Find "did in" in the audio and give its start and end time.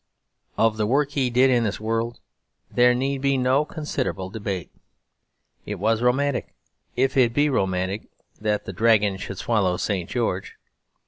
1.29-1.63